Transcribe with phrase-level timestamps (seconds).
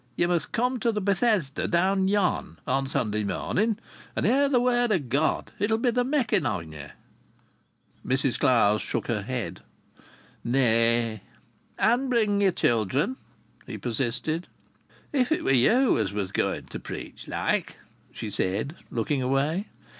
[0.15, 3.77] "Ye must come to th' Bethesda down yon, on Sunday morning,
[4.15, 5.51] and hear the word o' God.
[5.59, 6.87] It'll be the making on ye."
[8.03, 9.61] Mrs Clowes shook her head.
[10.43, 11.21] "Nay!"
[11.77, 13.17] "And bring yer children,"
[13.67, 14.47] he persisted.
[15.13, 17.77] "If it was you as was going to preach like!"
[18.11, 19.67] she said, looking away.